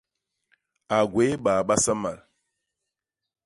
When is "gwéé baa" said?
1.11-1.61